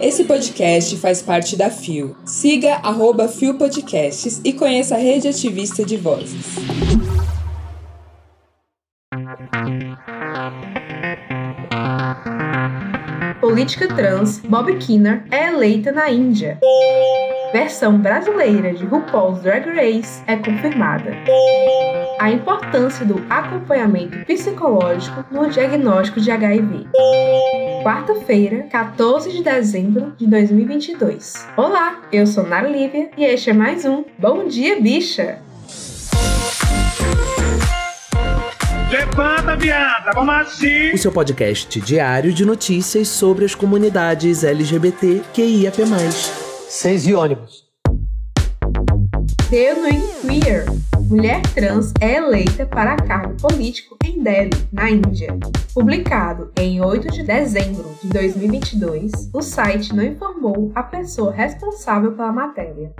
Esse 0.00 0.24
podcast 0.24 0.96
faz 0.96 1.22
parte 1.22 1.56
da 1.56 1.70
FIO. 1.70 2.16
Siga 2.24 2.74
arroba 2.82 3.28
FIO 3.28 3.56
Podcasts 3.56 4.40
e 4.44 4.52
conheça 4.52 4.96
a 4.96 4.98
rede 4.98 5.28
ativista 5.28 5.84
de 5.84 5.96
vozes. 5.96 6.56
Política 13.40 13.88
trans 13.88 14.38
Bob 14.38 14.76
Kinner 14.78 15.24
é 15.30 15.48
eleita 15.48 15.92
na 15.92 16.10
Índia. 16.10 16.58
Versão 17.52 17.98
brasileira 17.98 18.72
de 18.72 18.86
RuPaul's 18.86 19.42
Drag 19.42 19.68
Race 19.68 20.22
é 20.26 20.36
confirmada. 20.36 21.14
A 22.18 22.30
importância 22.30 23.04
do 23.04 23.22
acompanhamento 23.28 24.24
psicológico 24.24 25.22
no 25.30 25.50
diagnóstico 25.50 26.18
de 26.18 26.30
HIV. 26.30 26.86
Quarta-feira, 27.82 28.66
14 28.70 29.30
de 29.32 29.42
dezembro 29.42 30.14
de 30.16 30.26
2022. 30.26 31.46
Olá, 31.54 32.00
eu 32.10 32.26
sou 32.26 32.46
Nara 32.46 32.68
Lívia 32.68 33.10
e 33.18 33.24
este 33.24 33.50
é 33.50 33.52
mais 33.52 33.84
um 33.84 34.02
Bom 34.18 34.46
Dia 34.46 34.80
Bicha! 34.80 35.38
Levanta, 38.90 39.56
viada, 39.56 40.12
vamos 40.14 40.34
assim! 40.34 40.92
O 40.92 40.98
seu 40.98 41.12
podcast 41.12 41.80
diário 41.80 42.32
de 42.32 42.46
notícias 42.46 43.08
sobre 43.08 43.44
as 43.44 43.54
comunidades 43.54 44.42
LGBT 44.42 45.22
QIAP+. 45.34 46.41
Seis 46.74 47.06
ônibus. 47.06 47.66
Theonin 49.50 50.00
Queer. 50.22 50.64
Mulher 51.06 51.42
trans 51.54 51.92
é 52.00 52.14
eleita 52.16 52.64
para 52.64 52.96
cargo 52.96 53.36
político 53.36 53.94
em 54.02 54.22
Delhi, 54.22 54.50
na 54.72 54.90
Índia. 54.90 55.36
Publicado 55.74 56.50
em 56.58 56.80
8 56.80 57.08
de 57.12 57.24
dezembro 57.24 57.94
de 58.02 58.08
2022, 58.08 59.12
o 59.34 59.42
site 59.42 59.94
não 59.94 60.02
informou 60.02 60.72
a 60.74 60.82
pessoa 60.82 61.30
responsável 61.30 62.12
pela 62.12 62.32
matéria 62.32 62.90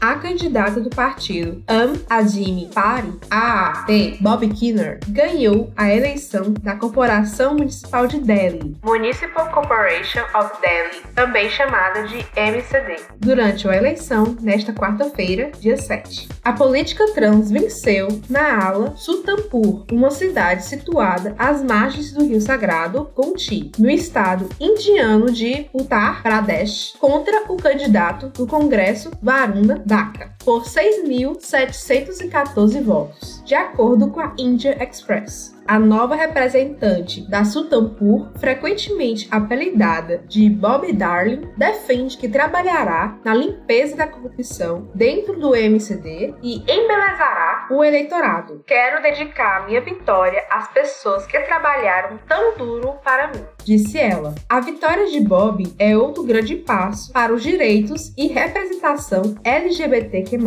a 0.00 0.14
candidata 0.16 0.80
do 0.80 0.90
partido 0.90 1.62
Am 1.66 1.94
Admi 2.08 2.68
Party, 2.74 3.12
AAP, 3.30 4.18
Bob 4.20 4.46
Kinner, 4.48 5.00
ganhou 5.08 5.72
a 5.76 5.92
eleição 5.92 6.52
da 6.62 6.76
Corporação 6.76 7.54
Municipal 7.54 8.06
de 8.06 8.20
Delhi, 8.20 8.76
Municipal 8.84 9.50
Corporation 9.50 10.22
of 10.34 10.60
Delhi, 10.60 11.02
também 11.14 11.48
chamada 11.50 12.02
de 12.04 12.24
MCD, 12.36 12.96
durante 13.18 13.68
a 13.68 13.76
eleição 13.76 14.36
nesta 14.40 14.72
quarta-feira, 14.72 15.50
dia 15.60 15.76
7. 15.76 16.28
A 16.44 16.52
política 16.52 17.12
trans 17.12 17.50
venceu 17.50 18.08
na 18.28 18.66
ala 18.66 18.94
Sultanpur, 18.96 19.84
uma 19.90 20.10
cidade 20.10 20.64
situada 20.64 21.34
às 21.38 21.62
margens 21.62 22.12
do 22.12 22.24
rio 22.24 22.40
sagrado 22.40 23.10
Gonti, 23.14 23.72
no 23.78 23.90
estado 23.90 24.48
indiano 24.60 25.30
de 25.30 25.66
Uttar 25.72 26.22
Pradesh, 26.22 26.94
contra 26.98 27.44
o 27.48 27.56
candidato 27.56 28.28
do 28.28 28.46
Congresso 28.46 29.10
Varuna 29.22 29.82
DACA, 29.86 30.34
por 30.44 30.64
6.714 30.64 32.82
votos, 32.82 33.40
de 33.44 33.54
acordo 33.54 34.10
com 34.10 34.18
a 34.18 34.34
India 34.36 34.76
Express 34.82 35.54
a 35.66 35.78
nova 35.78 36.14
representante 36.14 37.28
da 37.28 37.44
Sultanpur, 37.44 38.30
frequentemente 38.38 39.28
apelidada 39.30 40.18
de 40.28 40.48
Bob 40.48 40.92
Darling, 40.92 41.50
defende 41.56 42.16
que 42.16 42.28
trabalhará 42.28 43.16
na 43.24 43.34
limpeza 43.34 43.96
da 43.96 44.06
corrupção 44.06 44.90
dentro 44.94 45.38
do 45.38 45.54
MCD 45.54 46.34
e 46.42 46.58
embelezará 46.70 47.66
o 47.70 47.82
eleitorado. 47.82 48.62
Quero 48.66 49.02
dedicar 49.02 49.66
minha 49.66 49.80
vitória 49.80 50.44
às 50.50 50.68
pessoas 50.68 51.26
que 51.26 51.38
trabalharam 51.40 52.18
tão 52.28 52.56
duro 52.56 52.94
para 53.02 53.28
mim, 53.28 53.44
disse 53.66 53.98
ela. 53.98 54.32
A 54.48 54.60
vitória 54.60 55.08
de 55.08 55.18
Bob 55.20 55.66
é 55.76 55.98
outro 55.98 56.22
grande 56.22 56.54
passo 56.54 57.12
para 57.12 57.34
os 57.34 57.42
direitos 57.42 58.12
e 58.16 58.28
representação 58.28 59.34
LGBTQ+, 59.42 60.38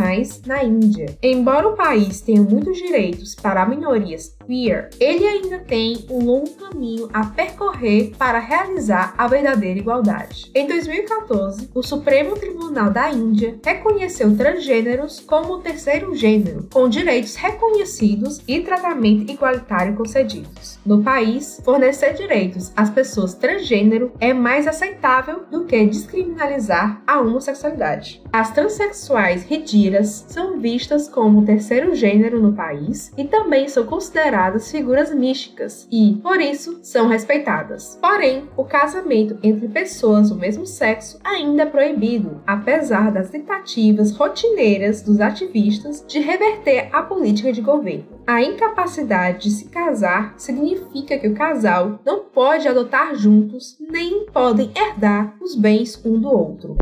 na 0.46 0.64
Índia. 0.64 1.18
Embora 1.22 1.68
o 1.68 1.76
país 1.76 2.22
tenha 2.22 2.42
muitos 2.42 2.78
direitos 2.78 3.36
para 3.36 3.66
minorias 3.66 4.38
queer, 4.48 4.90
ele 5.00 5.28
ainda 5.28 5.60
tem 5.60 6.06
um 6.10 6.24
longo 6.24 6.50
caminho 6.52 7.10
a 7.12 7.26
percorrer 7.26 8.14
para 8.18 8.40
realizar 8.40 9.14
a 9.18 9.28
verdadeira 9.28 9.80
igualdade. 9.80 10.50
Em 10.56 10.66
2014, 10.66 11.70
o 11.76 11.84
Supremo 11.84 12.36
Tribunal 12.36 12.90
da 12.90 13.12
Índia 13.12 13.60
reconheceu 13.64 14.36
transgêneros 14.38 15.20
como 15.20 15.56
o 15.56 15.60
terceiro 15.60 16.16
gênero, 16.16 16.70
com 16.72 16.88
direitos 16.88 17.36
reconhecidos 17.36 18.42
e 18.48 18.62
tratamento 18.62 19.30
igualitário 19.30 19.96
concedidos. 19.96 20.80
No 20.86 21.04
país, 21.04 21.60
fornecer 21.66 22.14
direitos 22.14 22.72
às 22.76 22.90
pessoas 22.90 23.09
transgênero 23.34 24.12
é 24.20 24.34
mais 24.34 24.68
aceitável 24.68 25.44
do 25.50 25.66
que 25.66 25.86
descriminalizar 25.86 27.02
a 27.06 27.20
homossexualidade. 27.20 28.22
As 28.32 28.52
transexuais 28.52 29.44
rediras 29.44 30.26
são 30.28 30.60
vistas 30.60 31.08
como 31.08 31.46
terceiro 31.46 31.96
gênero 31.96 32.42
no 32.42 32.54
país 32.54 33.12
e 33.18 33.26
também 33.26 33.68
são 33.68 33.86
consideradas 33.86 34.70
figuras 34.72 35.14
místicas 35.14 35.88
e, 35.92 36.20
por 36.22 36.40
isso, 36.40 36.80
são 36.84 37.08
respeitadas. 37.08 37.98
Porém, 38.02 38.50
o 38.56 38.64
casamento 38.64 39.38
entre 39.42 39.68
pessoas 39.68 40.30
do 40.30 40.36
mesmo 40.36 40.66
sexo 40.66 41.20
ainda 41.24 41.64
é 41.64 41.66
proibido, 41.66 42.42
apesar 42.46 43.12
das 43.12 43.30
tentativas 43.30 44.12
rotineiras 44.12 45.02
dos 45.02 45.20
ativistas 45.20 46.04
de 46.08 46.20
reverter 46.20 46.90
a 46.92 47.02
política 47.02 47.52
de 47.52 47.62
governo. 47.62 48.19
A 48.30 48.44
incapacidade 48.44 49.50
de 49.50 49.50
se 49.50 49.66
casar 49.66 50.36
significa 50.38 51.18
que 51.18 51.28
o 51.28 51.34
casal 51.34 52.00
não 52.06 52.20
pode 52.26 52.68
adotar 52.68 53.16
juntos 53.16 53.76
nem 53.80 54.28
podem 54.28 54.70
herdar 54.76 55.34
os 55.42 55.56
bens 55.56 56.00
um 56.06 56.20
do 56.20 56.30
outro. 56.30 56.78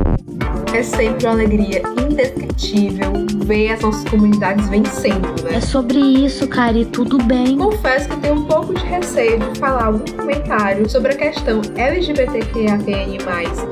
É 0.75 0.84
sempre 0.84 1.25
uma 1.25 1.31
alegria 1.31 1.81
indescritível 2.06 3.13
ver 3.46 3.72
as 3.72 3.80
nossas 3.80 4.03
comunidades 4.09 4.68
vencendo, 4.68 5.41
né? 5.41 5.56
É 5.56 5.62
sobre 5.62 5.97
isso, 5.97 6.50
e 6.75 6.86
tudo 6.86 7.18
bem. 7.24 7.57
Confesso 7.57 8.09
que 8.09 8.18
tenho 8.18 8.36
um 8.36 8.44
pouco 8.44 8.74
de 8.74 8.84
receio 8.84 9.40
de 9.40 9.57
falar 9.57 9.86
algum 9.86 10.18
comentário 10.18 10.90
sobre 10.90 11.13
a 11.13 11.16
questão 11.16 11.62
LGBTQIAPN+, 11.78 13.19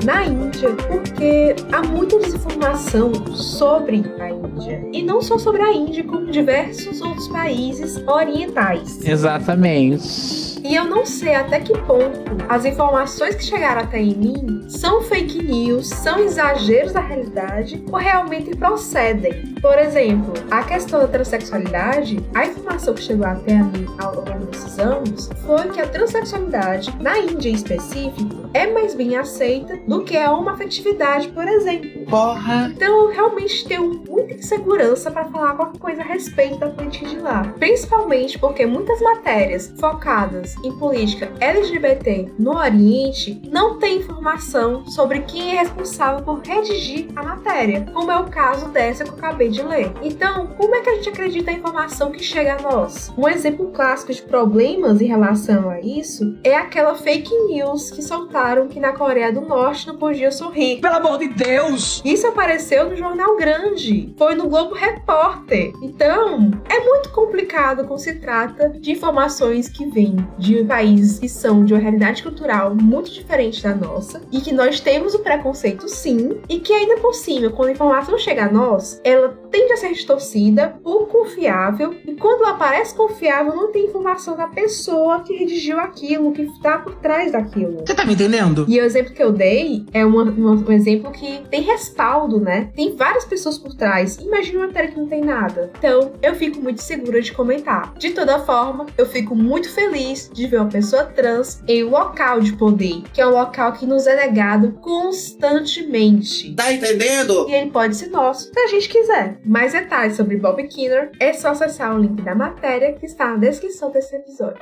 na 0.02 0.24
Índia, 0.24 0.70
porque 0.88 1.54
há 1.70 1.82
muita 1.82 2.18
desinformação 2.20 3.12
sobre 3.34 4.02
a 4.18 4.32
Índia. 4.56 4.88
E 4.92 5.02
não 5.02 5.20
só 5.20 5.38
sobre 5.38 5.62
a 5.62 5.72
Índia, 5.72 6.04
como 6.04 6.30
diversos 6.30 7.00
outros 7.00 7.28
países 7.28 7.46
países 7.56 7.96
orientais. 8.06 9.04
Exatamente. 9.04 10.60
E 10.64 10.74
eu 10.74 10.84
não 10.84 11.06
sei 11.06 11.34
até 11.34 11.60
que 11.60 11.72
ponto 11.80 12.36
as 12.48 12.64
informações 12.64 13.36
que 13.36 13.44
chegaram 13.44 13.82
até 13.82 14.00
em 14.00 14.14
mim 14.14 14.64
são 14.68 15.00
fake 15.02 15.42
news, 15.44 15.88
são 15.88 16.18
exageros 16.18 16.92
da 16.92 17.00
realidade 17.00 17.82
ou 17.90 17.98
realmente 17.98 18.50
procedem. 18.56 19.55
Por 19.66 19.80
exemplo, 19.80 20.32
a 20.48 20.62
questão 20.62 21.00
da 21.00 21.08
transexualidade, 21.08 22.24
a 22.32 22.46
informação 22.46 22.94
que 22.94 23.02
chegou 23.02 23.26
até 23.26 23.56
a 23.56 23.64
mim 23.64 23.84
ao 23.98 24.14
longo 24.14 24.46
desses 24.46 24.78
anos 24.78 25.28
foi 25.44 25.68
que 25.70 25.80
a 25.80 25.88
transexualidade, 25.88 26.96
na 27.02 27.18
Índia 27.18 27.50
em 27.50 27.54
específico, 27.54 28.48
é 28.54 28.68
mais 28.68 28.94
bem 28.94 29.16
aceita 29.16 29.76
do 29.88 30.04
que 30.04 30.16
a 30.16 30.32
homoafetividade, 30.32 31.28
por 31.28 31.48
exemplo. 31.48 32.06
Porra! 32.08 32.70
Então 32.72 33.06
eu 33.06 33.12
realmente 33.12 33.66
tenho 33.66 34.04
muita 34.08 34.34
insegurança 34.34 35.10
para 35.10 35.24
falar 35.24 35.54
qualquer 35.54 35.78
coisa 35.80 36.02
a 36.02 36.04
respeito 36.04 36.58
da 36.58 36.70
política 36.70 37.06
de 37.08 37.18
lá. 37.18 37.52
Principalmente 37.58 38.38
porque 38.38 38.64
muitas 38.64 39.00
matérias 39.00 39.74
focadas 39.80 40.54
em 40.62 40.70
política 40.78 41.32
LGBT 41.40 42.32
no 42.38 42.56
Oriente 42.56 43.42
não 43.50 43.78
tem 43.80 43.98
informação 43.98 44.86
sobre 44.86 45.22
quem 45.22 45.56
é 45.56 45.58
responsável 45.58 46.24
por 46.24 46.40
redigir 46.40 47.08
a 47.16 47.22
matéria, 47.24 47.84
como 47.92 48.12
é 48.12 48.18
o 48.18 48.24
caso 48.24 48.68
dessa 48.68 49.02
que 49.02 49.10
eu 49.10 49.14
acabei 49.16 49.48
de 49.48 49.55
ler. 49.62 49.92
Então, 50.02 50.46
como 50.48 50.74
é 50.74 50.80
que 50.80 50.90
a 50.90 50.94
gente 50.94 51.08
acredita 51.08 51.50
na 51.50 51.58
informação 51.58 52.10
que 52.10 52.22
chega 52.22 52.54
a 52.54 52.62
nós? 52.62 53.12
Um 53.16 53.28
exemplo 53.28 53.70
clássico 53.72 54.12
de 54.12 54.22
problemas 54.22 55.00
em 55.00 55.06
relação 55.06 55.68
a 55.70 55.80
isso 55.80 56.36
é 56.42 56.56
aquela 56.56 56.94
fake 56.94 57.34
news 57.46 57.90
que 57.90 58.02
soltaram 58.02 58.68
que 58.68 58.80
na 58.80 58.92
Coreia 58.92 59.32
do 59.32 59.40
Norte 59.40 59.86
não 59.86 59.96
podia 59.96 60.30
sorrir. 60.30 60.80
Pelo 60.80 60.96
amor 60.96 61.18
de 61.18 61.28
Deus! 61.28 62.02
Isso 62.04 62.26
apareceu 62.26 62.88
no 62.88 62.96
Jornal 62.96 63.36
Grande, 63.36 64.14
foi 64.16 64.34
no 64.34 64.48
Globo 64.48 64.74
Repórter. 64.74 65.72
Então, 65.82 66.50
é 66.68 66.80
muito 66.80 67.10
complicado 67.10 67.86
quando 67.86 68.00
se 68.00 68.14
trata 68.16 68.70
de 68.70 68.92
informações 68.92 69.68
que 69.68 69.86
vêm 69.86 70.16
de 70.38 70.64
países 70.64 71.18
que 71.18 71.28
são 71.28 71.64
de 71.64 71.72
uma 71.72 71.80
realidade 71.80 72.22
cultural 72.22 72.74
muito 72.74 73.10
diferente 73.10 73.62
da 73.62 73.74
nossa 73.74 74.22
e 74.30 74.40
que 74.40 74.52
nós 74.52 74.80
temos 74.80 75.14
o 75.14 75.20
preconceito 75.20 75.88
sim, 75.88 76.40
e 76.48 76.58
que 76.60 76.72
ainda 76.72 76.96
por 76.96 77.14
cima, 77.14 77.50
quando 77.50 77.70
a 77.70 77.72
informação 77.72 78.18
chega 78.18 78.46
a 78.46 78.52
nós, 78.52 79.00
ela 79.04 79.38
tende 79.50 79.72
a 79.72 79.76
ser 79.76 79.92
distorcida 79.92 80.78
por 80.82 81.08
confiável, 81.08 81.94
e 82.06 82.14
quando 82.14 82.44
ela 82.44 82.54
parece 82.54 82.94
confiável, 82.94 83.54
não 83.54 83.70
tem 83.72 83.86
informação 83.86 84.36
da 84.36 84.46
pessoa 84.48 85.20
que 85.20 85.34
redigiu 85.34 85.78
aquilo, 85.78 86.32
que 86.32 86.42
está 86.42 86.78
por 86.78 86.94
trás 86.96 87.32
daquilo. 87.32 87.82
Você 87.86 87.94
tá 87.94 88.04
me 88.04 88.14
entendendo? 88.14 88.64
E 88.68 88.80
o 88.80 88.84
exemplo 88.84 89.12
que 89.12 89.22
eu 89.22 89.32
dei 89.32 89.84
é 89.92 90.04
uma- 90.04 90.22
uma- 90.24 90.52
um 90.68 90.72
exemplo 90.72 91.10
que 91.10 91.40
tem 91.50 91.62
respaldo, 91.62 92.40
né? 92.40 92.70
Tem 92.74 92.94
várias 92.96 93.24
pessoas 93.24 93.58
por 93.58 93.74
trás. 93.74 94.16
Imagina 94.16 94.60
uma 94.60 94.66
matéria 94.66 94.90
que 94.90 94.98
não 94.98 95.06
tem 95.06 95.20
nada. 95.22 95.70
Então, 95.78 96.12
eu 96.22 96.34
fico 96.34 96.60
muito 96.60 96.82
segura 96.82 97.20
de 97.20 97.32
comentar. 97.32 97.94
De 97.98 98.10
toda 98.10 98.38
forma, 98.40 98.86
eu 98.96 99.06
fico 99.06 99.34
muito 99.34 99.70
feliz 99.72 100.30
de 100.32 100.46
ver 100.46 100.58
uma 100.60 100.68
pessoa 100.70 101.04
trans 101.04 101.62
em 101.66 101.84
um 101.84 101.90
local 101.90 102.40
de 102.40 102.52
poder, 102.54 103.02
que 103.12 103.20
é 103.20 103.26
um 103.26 103.30
local 103.32 103.72
que 103.72 103.86
nos 103.86 104.06
é 104.06 104.16
negado 104.16 104.72
constantemente. 104.80 106.54
Tá 106.54 106.72
entendendo? 106.72 107.46
E 107.48 107.52
ele 107.54 107.70
pode 107.70 107.96
ser 107.96 108.08
nosso 108.08 108.50
se 108.52 108.58
a 108.60 108.66
gente 108.66 108.88
quiser. 108.88 109.35
Mais 109.46 109.72
detalhes 109.72 110.16
sobre 110.16 110.36
Bob 110.36 110.60
Kinner 110.66 111.12
é 111.20 111.32
só 111.32 111.50
acessar 111.50 111.94
o 111.94 112.00
link 112.00 112.20
da 112.20 112.34
matéria 112.34 112.92
que 112.94 113.06
está 113.06 113.28
na 113.28 113.36
descrição 113.36 113.92
desse 113.92 114.16
episódio. 114.16 114.60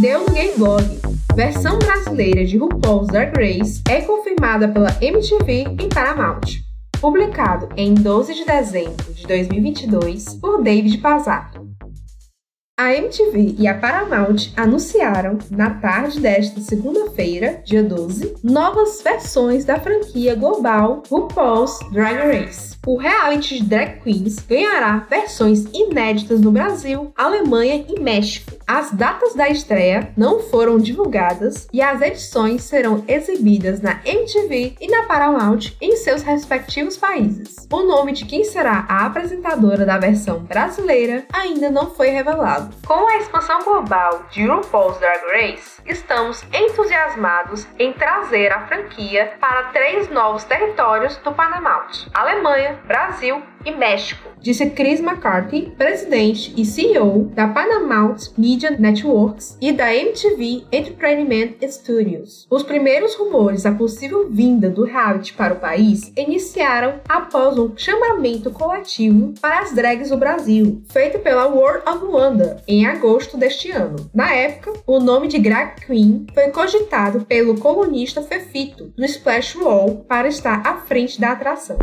Deu 0.00 0.20
no 0.20 0.32
Game 0.32 0.58
Blog. 0.58 0.82
Versão 1.36 1.78
brasileira 1.78 2.44
de 2.44 2.58
RuPaul's 2.58 3.06
Drag 3.06 3.32
Race 3.36 3.80
é 3.88 4.00
confirmada 4.00 4.66
pela 4.68 4.90
MTV 5.00 5.76
em 5.80 5.88
Paramount. 5.88 6.40
Publicado 7.00 7.68
em 7.76 7.94
12 7.94 8.34
de 8.34 8.44
dezembro 8.44 9.14
de 9.14 9.26
2022 9.28 10.34
por 10.34 10.60
David 10.60 10.98
Pazzato. 10.98 11.59
A 12.80 12.94
MTV 12.94 13.56
e 13.58 13.68
a 13.68 13.74
Paramount 13.74 14.54
anunciaram, 14.56 15.36
na 15.50 15.68
tarde 15.68 16.18
desta 16.18 16.62
segunda-feira, 16.62 17.60
dia 17.62 17.82
12, 17.82 18.36
novas 18.42 19.02
versões 19.02 19.66
da 19.66 19.78
franquia 19.78 20.34
global 20.34 21.02
RuPaul's 21.10 21.78
Drag 21.92 22.16
Race. 22.16 22.78
O 22.86 22.96
reality 22.96 23.56
de 23.56 23.64
drag 23.64 24.00
queens 24.00 24.38
ganhará 24.38 25.06
versões 25.10 25.66
inéditas 25.74 26.40
no 26.40 26.50
Brasil, 26.50 27.12
Alemanha 27.14 27.84
e 27.86 28.00
México. 28.00 28.50
As 28.72 28.92
datas 28.92 29.34
da 29.34 29.48
estreia 29.48 30.12
não 30.16 30.38
foram 30.38 30.78
divulgadas 30.78 31.66
e 31.72 31.82
as 31.82 32.00
edições 32.00 32.62
serão 32.62 33.04
exibidas 33.08 33.80
na 33.80 33.98
MTV 34.04 34.76
e 34.80 34.86
na 34.86 35.06
Paramount 35.06 35.72
em 35.80 35.96
seus 35.96 36.22
respectivos 36.22 36.96
países. 36.96 37.66
O 37.72 37.82
nome 37.82 38.12
de 38.12 38.24
quem 38.24 38.44
será 38.44 38.86
a 38.88 39.06
apresentadora 39.06 39.84
da 39.84 39.98
versão 39.98 40.38
brasileira 40.44 41.24
ainda 41.32 41.68
não 41.68 41.90
foi 41.90 42.10
revelado. 42.10 42.72
Com 42.86 43.08
a 43.08 43.16
expansão 43.16 43.58
global 43.64 44.22
de 44.30 44.46
RuPaul's 44.46 45.00
Drag 45.00 45.20
Race, 45.32 45.82
estamos 45.84 46.44
entusiasmados 46.54 47.66
em 47.76 47.92
trazer 47.92 48.52
a 48.52 48.68
franquia 48.68 49.32
para 49.40 49.64
três 49.72 50.08
novos 50.10 50.44
territórios 50.44 51.16
do 51.16 51.32
Paramount: 51.32 52.06
Alemanha, 52.14 52.78
Brasil 52.86 53.42
e 53.64 53.72
México, 53.72 54.29
disse 54.40 54.70
Chris 54.70 55.00
McCarthy, 55.00 55.72
presidente 55.76 56.52
e 56.56 56.64
CEO 56.64 57.30
da 57.34 57.48
Paramount 57.48 58.16
Media 58.36 58.70
Networks 58.70 59.56
e 59.60 59.72
da 59.72 59.94
MTV 59.94 60.64
Entertainment 60.72 61.54
Studios. 61.68 62.46
Os 62.50 62.62
primeiros 62.62 63.14
rumores 63.14 63.62
da 63.62 63.72
possível 63.72 64.28
vinda 64.30 64.68
do 64.68 64.84
reality 64.84 65.32
para 65.32 65.54
o 65.54 65.60
país 65.60 66.12
iniciaram 66.16 67.00
após 67.08 67.58
um 67.58 67.72
chamamento 67.76 68.50
coletivo 68.50 69.34
para 69.40 69.60
as 69.60 69.74
drags 69.74 70.10
do 70.10 70.16
Brasil, 70.16 70.82
feito 70.90 71.18
pela 71.18 71.46
World 71.46 71.88
of 71.88 72.04
Wonder 72.04 72.56
em 72.66 72.86
agosto 72.86 73.36
deste 73.36 73.70
ano. 73.70 74.10
Na 74.14 74.32
época, 74.32 74.72
o 74.86 75.00
nome 75.00 75.28
de 75.28 75.38
drag 75.38 75.80
queen 75.86 76.26
foi 76.32 76.48
cogitado 76.48 77.24
pelo 77.26 77.58
colunista 77.58 78.22
Fefito 78.22 78.92
do 78.96 79.04
Splash 79.04 79.56
Wall 79.56 80.04
para 80.08 80.28
estar 80.28 80.62
à 80.66 80.76
frente 80.76 81.20
da 81.20 81.32
atração. 81.32 81.78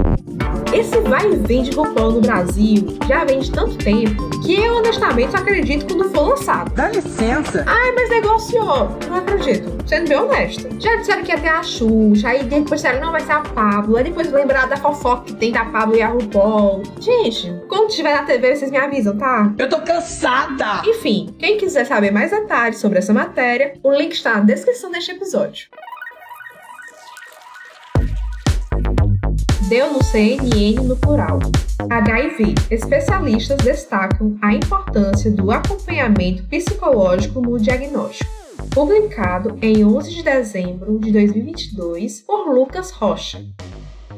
Esse 0.74 1.00
vai 1.00 1.32
e 1.32 1.36
vem 1.36 1.64
de 1.64 1.72
RuPaul 1.72 2.12
no 2.14 2.22
Brasil 2.22 2.98
já 3.08 3.24
vem 3.24 3.40
de 3.40 3.52
tanto 3.52 3.78
tempo 3.78 4.30
que 4.42 4.56
eu 4.56 4.76
honestamente 4.76 5.32
só 5.32 5.38
acredito 5.38 5.86
quando 5.88 6.10
for 6.10 6.30
lançado. 6.30 6.74
Dá 6.74 6.90
licença. 6.90 7.64
Ai, 7.66 7.92
mas 7.94 8.10
negociou. 8.10 8.90
Não 9.08 9.18
acredito. 9.18 9.78
Sendo 9.88 10.10
bem 10.10 10.18
honesta. 10.18 10.70
Já 10.80 10.96
disseram 10.98 11.24
que 11.24 11.32
ia 11.32 11.40
ter 11.40 11.48
a 11.48 11.64
Xuxa, 11.64 12.30
aí 12.30 12.44
depois 12.44 12.82
disseram 12.82 13.02
não 13.02 13.12
vai 13.12 13.22
ser 13.22 13.32
a 13.32 13.40
Pablo, 13.42 13.98
aí 13.98 14.04
depois 14.04 14.32
lembrar 14.32 14.68
da 14.68 14.78
fofoca 14.78 15.26
que 15.26 15.34
tem 15.36 15.52
da 15.52 15.66
Pablo 15.66 15.96
e 15.96 16.02
a 16.02 16.10
RuPaul. 16.10 16.84
Gente, 17.00 17.54
quando 17.68 17.90
tiver 17.90 18.14
na 18.14 18.24
TV 18.24 18.56
vocês 18.56 18.72
me 18.72 18.78
avisam, 18.78 19.18
tá? 19.18 19.54
Eu 19.58 19.70
tô 19.70 19.82
cansada. 19.82 20.82
Enfim, 20.86 21.34
quem 21.40 21.58
quiser 21.58 21.86
saber 21.86 22.12
mais 22.12 22.32
detalhes 22.32 22.80
sobre 22.80 23.00
essa 23.00 23.14
matéria, 23.14 23.74
o 23.82 23.92
link 23.92 24.12
está 24.12 24.36
na 24.36 24.42
descrição 24.42 24.92
deste 24.92 25.12
episódio. 25.12 25.70
Deu 29.68 29.92
no 29.92 30.02
CNN 30.02 30.82
no 30.82 30.96
plural. 30.96 31.40
HIV. 31.92 32.56
Especialistas 32.72 33.58
destacam 33.58 34.38
a 34.42 34.54
importância 34.54 35.30
do 35.30 35.52
acompanhamento 35.52 36.44
psicológico 36.50 37.42
no 37.42 37.60
diagnóstico. 37.60 38.32
Publicado 38.74 39.58
em 39.62 39.84
11 39.84 40.16
de 40.16 40.24
dezembro 40.24 40.98
de 41.00 41.12
2022 41.12 42.22
por 42.22 42.50
Lucas 42.54 42.92
Rocha. 42.92 43.44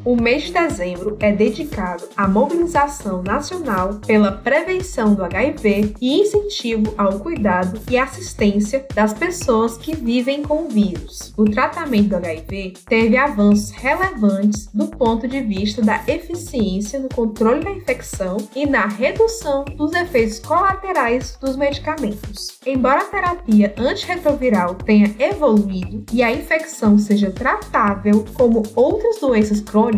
O 0.05 0.15
mês 0.15 0.43
de 0.43 0.53
dezembro 0.53 1.17
é 1.19 1.31
dedicado 1.31 2.07
à 2.15 2.27
mobilização 2.27 3.21
nacional 3.21 3.95
pela 4.05 4.31
prevenção 4.31 5.13
do 5.13 5.23
HIV 5.23 5.93
e 5.99 6.21
incentivo 6.21 6.93
ao 6.97 7.19
cuidado 7.19 7.79
e 7.89 7.97
assistência 7.97 8.85
das 8.95 9.13
pessoas 9.13 9.77
que 9.77 9.95
vivem 9.95 10.41
com 10.41 10.65
o 10.65 10.69
vírus. 10.69 11.33
O 11.37 11.43
tratamento 11.43 12.09
do 12.09 12.15
HIV 12.15 12.73
teve 12.87 13.17
avanços 13.17 13.71
relevantes 13.71 14.67
do 14.73 14.87
ponto 14.87 15.27
de 15.27 15.41
vista 15.41 15.81
da 15.81 16.01
eficiência 16.07 16.99
no 16.99 17.09
controle 17.09 17.63
da 17.63 17.71
infecção 17.71 18.37
e 18.55 18.65
na 18.65 18.87
redução 18.87 19.65
dos 19.75 19.93
efeitos 19.93 20.39
colaterais 20.39 21.37
dos 21.41 21.57
medicamentos. 21.57 22.57
Embora 22.65 23.01
a 23.01 23.05
terapia 23.05 23.73
antirretroviral 23.77 24.75
tenha 24.75 25.13
evoluído 25.19 26.05
e 26.13 26.23
a 26.23 26.31
infecção 26.31 26.97
seja 26.97 27.31
tratável 27.31 28.25
como 28.33 28.63
outras 28.75 29.19
doenças 29.19 29.59
crônicas, 29.59 29.89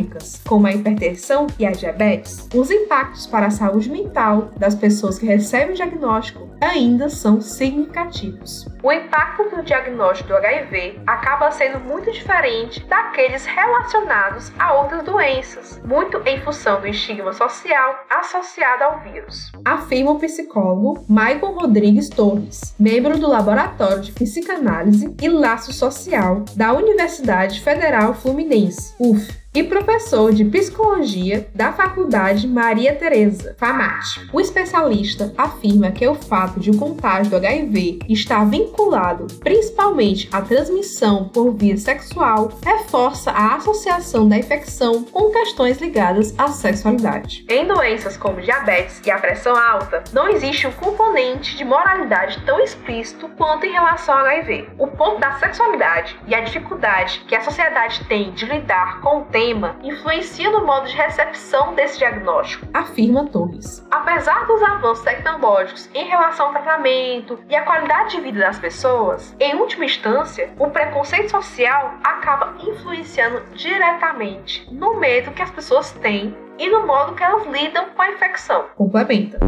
como 0.48 0.68
a 0.68 0.72
hipertensão 0.72 1.48
e 1.58 1.66
a 1.66 1.72
diabetes, 1.72 2.48
os 2.54 2.70
impactos 2.70 3.28
para 3.28 3.48
a 3.48 3.52
saúde 3.52 3.90
mental 3.90 4.52
das 4.58 4.76
pessoas 4.76 5.18
que 5.18 5.26
recebem 5.26 5.72
o 5.72 5.76
diagnóstico 5.76 6.50
ainda 6.62 7.10
são 7.10 7.42
significativos. 7.42 8.68
O 8.84 8.92
impacto 8.92 9.56
do 9.56 9.64
diagnóstico 9.64 10.30
do 10.30 10.36
HIV 10.36 11.00
acaba 11.06 11.52
sendo 11.52 11.80
muito 11.80 12.12
diferente 12.12 12.84
daqueles 12.86 13.46
relacionados 13.46 14.52
a 14.58 14.74
outras 14.74 15.04
doenças, 15.04 15.82
muito 15.86 16.22
em 16.26 16.40
função 16.42 16.82
do 16.82 16.88
estigma 16.88 17.34
social 17.34 18.06
associado 18.10 18.84
ao 18.84 19.00
vírus. 19.00 19.52
Afirma 19.66 20.12
o 20.12 20.20
psicólogo 20.20 21.06
Michael 21.08 21.54
Rodrigues 21.54 22.10
Torres, 22.10 22.76
membro 22.80 23.20
do 23.20 23.28
Laboratório 23.28 24.02
de 24.02 24.12
Psicanálise 24.12 25.16
e 25.22 25.30
Laço 25.30 25.74
Social 25.74 26.44
da 26.56 26.74
Universidade 26.74 27.62
Federal 27.62 28.14
Fluminense, 28.14 28.94
UF 29.00 29.41
e 29.54 29.64
professor 29.64 30.32
de 30.32 30.46
psicologia 30.46 31.50
da 31.54 31.74
Faculdade 31.74 32.48
Maria 32.48 32.96
Tereza, 32.96 33.54
FAMAT. 33.58 34.30
O 34.32 34.40
especialista 34.40 35.34
afirma 35.38 35.92
que 35.92 36.08
o 36.08 36.16
fato 36.16 36.58
de 36.58 36.72
o 36.72 36.78
contágio 36.78 37.32
do 37.32 37.36
HIV 37.36 38.00
estar 38.08 38.46
vinculado 38.46 39.28
principalmente 39.42 40.30
à 40.32 40.42
transmissão 40.42 41.28
por 41.28 41.52
via 41.52 41.76
sexual 41.76 42.50
reforça 42.64 43.32
a 43.32 43.56
associação 43.56 44.28
da 44.28 44.38
infecção 44.38 45.04
com 45.04 45.32
questões 45.32 45.80
ligadas 45.82 46.34
à 46.38 46.48
sexualidade. 46.48 47.46
Em 47.50 47.68
doenças 47.68 48.16
como 48.16 48.42
diabetes 48.42 49.02
e 49.06 49.12
a 49.12 49.20
pressão 49.20 49.56
alta, 49.56 50.04
não 50.14 50.30
existe 50.30 50.66
um 50.66 50.72
componente 50.72 51.58
de 51.58 51.66
moralidade 51.66 52.42
tão 52.46 52.60
explícito 52.62 53.28
quanto 53.38 53.66
em 53.66 53.72
relação 53.72 54.18
ao 54.18 54.26
HIV. 54.26 54.70
O 54.78 54.88
ponto 54.88 55.20
da 55.20 55.34
sexualidade 55.34 56.18
e 56.26 56.34
a 56.34 56.40
dificuldade 56.40 57.22
que 57.28 57.36
a 57.36 57.42
sociedade 57.42 58.06
tem 58.06 58.32
de 58.32 58.46
lidar 58.46 59.02
com 59.02 59.18
o 59.18 59.26
tema 59.42 59.76
influencia 59.82 60.52
no 60.52 60.64
modo 60.64 60.88
de 60.88 60.96
recepção 60.96 61.74
desse 61.74 61.98
diagnóstico, 61.98 62.68
afirma 62.72 63.26
Torres. 63.26 63.84
Apesar 63.90 64.46
dos 64.46 64.62
avanços 64.62 65.04
tecnológicos 65.04 65.90
em 65.96 66.08
relação 66.08 66.48
ao 66.48 66.52
tratamento 66.52 67.40
e 67.50 67.56
à 67.56 67.64
qualidade 67.64 68.16
de 68.16 68.22
vida 68.22 68.40
das 68.40 68.60
pessoas, 68.60 69.36
em 69.40 69.56
última 69.56 69.86
instância, 69.86 70.54
o 70.60 70.70
preconceito 70.70 71.32
social 71.32 71.96
acaba 72.04 72.54
influenciando 72.62 73.42
diretamente 73.56 74.68
no 74.72 75.00
medo 75.00 75.32
que 75.32 75.42
as 75.42 75.50
pessoas 75.50 75.92
têm 75.94 76.36
e 76.60 76.70
no 76.70 76.86
modo 76.86 77.16
que 77.16 77.24
elas 77.24 77.48
lidam 77.48 77.86
com 77.96 78.02
a 78.04 78.12
infecção. 78.12 78.66
Complementa. 78.76 79.40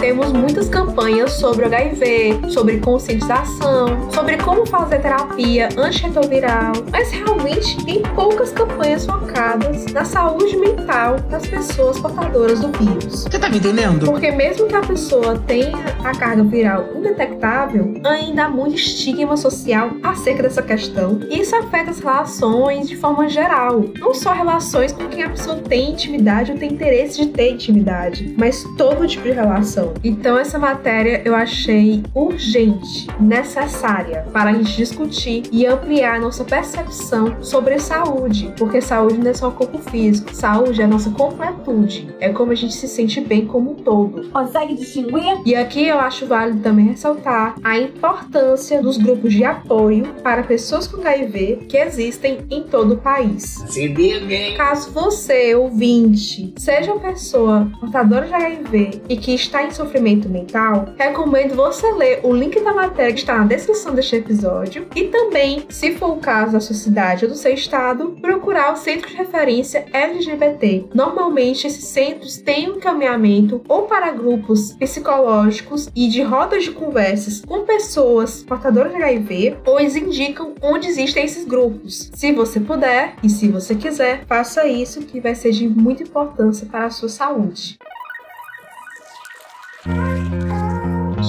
Temos 0.00 0.32
muitas 0.32 0.68
campanhas 0.68 1.32
sobre 1.32 1.64
HIV, 1.64 2.50
sobre 2.50 2.78
conscientização, 2.78 4.10
sobre 4.12 4.36
como 4.38 4.66
fazer 4.66 5.00
terapia 5.00 5.68
antirretroviral, 5.76 6.72
mas 6.92 7.10
realmente 7.10 7.84
tem 7.84 8.02
poucas 8.14 8.52
campanhas 8.52 9.06
focadas 9.06 9.86
na 9.92 10.04
saúde 10.04 10.56
mental 10.56 11.18
das 11.30 11.46
pessoas 11.46 11.98
portadoras 11.98 12.60
do 12.60 12.68
vírus. 12.78 13.24
Você 13.24 13.38
tá 13.38 13.48
me 13.48 13.58
entendendo? 13.58 14.06
Porque 14.06 14.30
mesmo 14.30 14.66
que 14.66 14.74
a 14.74 14.82
pessoa 14.82 15.38
tenha 15.46 15.76
a 16.04 16.12
carga 16.14 16.44
viral 16.44 16.88
indetectável, 16.94 17.94
ainda 18.04 18.44
há 18.44 18.48
muito 18.48 18.76
estigma 18.76 19.36
social 19.36 19.90
acerca 20.02 20.42
dessa 20.42 20.62
questão. 20.62 21.20
E 21.30 21.40
isso 21.40 21.54
afeta 21.56 21.90
as 21.90 22.00
relações 22.00 22.88
de 22.88 22.96
forma 22.96 23.28
geral. 23.28 23.84
Não 23.98 24.14
só 24.14 24.32
relações 24.32 24.92
com 24.92 25.08
quem 25.08 25.22
a 25.22 25.30
pessoa 25.30 25.56
tem 25.56 25.90
intimidade 25.90 26.52
ou 26.52 26.58
tem 26.58 26.72
interesse 26.72 27.20
de 27.22 27.28
ter 27.28 27.52
intimidade, 27.52 28.34
mas 28.36 28.64
todo 28.76 29.06
tipo 29.06 29.24
de 29.24 29.32
relação. 29.32 29.85
Então 30.02 30.38
essa 30.38 30.58
matéria 30.58 31.22
eu 31.24 31.34
achei 31.34 32.02
urgente, 32.14 33.06
necessária 33.20 34.26
para 34.32 34.50
a 34.50 34.52
gente 34.52 34.76
discutir 34.76 35.44
e 35.52 35.66
ampliar 35.66 36.20
nossa 36.20 36.44
percepção 36.44 37.42
sobre 37.42 37.78
saúde, 37.78 38.52
porque 38.56 38.80
saúde 38.80 39.18
não 39.18 39.30
é 39.30 39.34
só 39.34 39.48
o 39.48 39.52
corpo 39.52 39.78
físico, 39.78 40.34
saúde 40.34 40.80
é 40.80 40.84
a 40.84 40.88
nossa 40.88 41.10
completude, 41.10 42.08
é 42.20 42.30
como 42.30 42.52
a 42.52 42.54
gente 42.54 42.74
se 42.74 42.88
sente 42.88 43.20
bem 43.20 43.46
como 43.46 43.72
um 43.72 43.74
todo. 43.74 44.28
Consegue 44.30 44.74
distinguir? 44.74 45.40
E 45.44 45.54
aqui 45.54 45.86
eu 45.86 45.98
acho 45.98 46.26
válido 46.26 46.60
também 46.60 46.86
ressaltar 46.86 47.54
a 47.62 47.78
importância 47.78 48.80
dos 48.82 48.96
grupos 48.96 49.32
de 49.32 49.44
apoio 49.44 50.06
para 50.22 50.42
pessoas 50.42 50.86
com 50.86 51.00
HIV 51.00 51.66
que 51.68 51.76
existem 51.76 52.38
em 52.50 52.62
todo 52.62 52.94
o 52.94 52.96
país. 52.96 53.64
Se 53.68 53.86
liga, 53.86 54.34
hein? 54.34 54.56
Caso 54.56 54.90
você, 54.90 55.54
ouvinte, 55.54 56.54
seja 56.56 56.92
uma 56.92 57.00
pessoa 57.00 57.70
portadora 57.80 58.26
de 58.26 58.34
HIV 58.34 59.02
e 59.08 59.16
que 59.16 59.34
está 59.34 59.62
em 59.64 59.70
sofrimento 59.76 60.28
mental, 60.28 60.86
recomendo 60.96 61.54
você 61.54 61.92
ler 61.92 62.20
o 62.22 62.32
link 62.32 62.58
da 62.60 62.72
matéria 62.72 63.12
que 63.12 63.20
está 63.20 63.36
na 63.36 63.44
descrição 63.44 63.94
deste 63.94 64.16
episódio 64.16 64.86
e 64.94 65.04
também, 65.04 65.64
se 65.68 65.92
for 65.94 66.12
o 66.12 66.16
caso 66.16 66.52
da 66.52 66.60
sua 66.60 66.74
cidade 66.74 67.24
ou 67.24 67.30
do 67.30 67.36
seu 67.36 67.52
estado, 67.52 68.16
procurar 68.20 68.72
o 68.72 68.76
centro 68.76 69.08
de 69.08 69.16
referência 69.16 69.84
LGBT. 69.92 70.86
Normalmente, 70.94 71.66
esses 71.66 71.84
centros 71.84 72.38
têm 72.38 72.70
um 72.70 72.76
encaminhamento 72.76 73.62
ou 73.68 73.82
para 73.82 74.12
grupos 74.12 74.72
psicológicos 74.72 75.88
e 75.94 76.08
de 76.08 76.22
rodas 76.22 76.64
de 76.64 76.72
conversas 76.72 77.42
com 77.44 77.64
pessoas 77.64 78.42
portadoras 78.42 78.92
de 78.92 79.02
HIV, 79.02 79.58
ou 79.66 79.78
eles 79.78 79.96
indicam 79.96 80.54
onde 80.62 80.88
existem 80.88 81.24
esses 81.24 81.44
grupos. 81.44 82.10
Se 82.14 82.32
você 82.32 82.58
puder 82.60 83.16
e 83.22 83.28
se 83.28 83.48
você 83.48 83.74
quiser, 83.74 84.24
faça 84.26 84.66
isso 84.66 85.00
que 85.00 85.20
vai 85.20 85.34
ser 85.34 85.50
de 85.50 85.68
muita 85.68 86.02
importância 86.02 86.66
para 86.66 86.86
a 86.86 86.90
sua 86.90 87.08
saúde. 87.08 87.78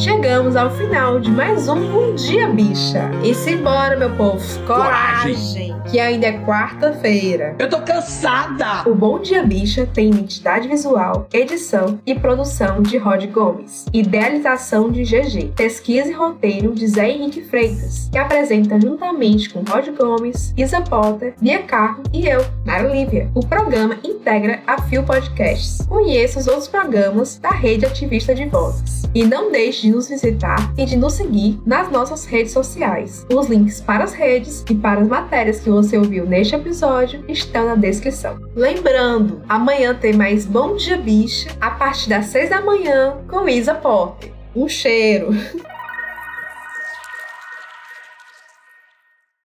Chegamos 0.08 0.56
ao 0.56 0.72
final 0.72 1.20
de 1.20 1.30
mais 1.30 1.68
um 1.68 1.92
Bom 1.92 2.16
Dia 2.16 2.48
Bicha. 2.48 3.12
E 3.26 3.36
simbora, 3.36 3.98
meu 3.98 4.10
povo. 4.16 4.40
Coragem! 4.66 5.76
Que 5.92 6.00
ainda 6.00 6.28
é 6.28 6.46
quarta-feira. 6.46 7.54
Eu 7.60 7.70
tô 7.70 7.82
cansada! 7.82 8.90
O 8.90 8.96
Bom 8.96 9.20
Dia 9.20 9.44
Bicha 9.44 9.86
tem 9.86 10.10
identidade 10.10 10.70
visual, 10.70 11.28
edição 11.34 12.00
e 12.06 12.16
produção 12.16 12.82
de 12.82 12.98
Rod 12.98 13.26
Gomes, 13.26 13.86
idealização 13.94 14.90
de 14.90 15.04
GG, 15.04 15.52
pesquisa 15.58 16.10
e 16.10 16.14
roteiro 16.14 16.74
de 16.74 16.88
Zé 16.88 17.10
Henrique 17.10 17.42
Freitas, 17.42 18.08
que 18.10 18.18
apresenta 18.18 18.80
juntamente 18.80 19.50
com 19.50 19.60
Rod 19.60 19.90
Gomes, 19.90 20.54
Isa 20.56 20.80
Potter, 20.80 21.36
Bia 21.42 21.64
Carmo 21.64 22.04
e 22.14 22.28
eu, 22.28 22.46
Nara 22.66 22.88
Lívia. 22.88 23.30
O 23.36 23.46
programa 23.46 23.98
integra 24.06 24.62
a 24.66 24.82
Fio 24.84 25.04
Podcasts. 25.04 25.86
Conheça 25.86 26.40
os 26.40 26.48
outros 26.48 26.70
programas 26.70 27.38
da 27.40 27.50
rede 27.50 27.86
ativista 27.86 28.34
de 28.34 28.46
vozes. 28.46 29.04
E 29.14 29.26
não 29.26 29.52
deixe 29.52 29.90
de 29.90 29.97
nos 29.98 30.08
visitar 30.08 30.74
e 30.77 30.86
de 30.86 30.96
nos 30.96 31.13
seguir 31.13 31.60
nas 31.66 31.92
nossas 31.92 32.25
redes 32.25 32.51
sociais. 32.51 33.25
Os 33.34 33.48
links 33.48 33.82
para 33.82 34.04
as 34.04 34.13
redes 34.13 34.63
e 34.70 34.75
para 34.75 35.01
as 35.01 35.08
matérias 35.08 35.60
que 35.60 35.70
você 35.72 35.98
ouviu 35.98 36.25
neste 36.25 36.56
episódio 36.56 37.25
estão 37.27 37.66
na 37.66 37.75
descrição. 37.75 38.38
Lembrando, 38.56 39.42
amanhã 39.50 39.96
tem 39.96 40.13
mais 40.13 40.46
Bom 40.46 40.75
Dia 40.75 40.98
Bicha 40.98 41.50
a 41.60 41.72
partir 41.72 42.10
das 42.10 42.27
6 42.27 42.51
da 42.51 42.62
manhã 42.62 43.18
com 43.27 43.50
Isa 43.50 43.74
Potter. 43.74 44.32
Um 44.56 44.70
cheiro! 44.70 45.30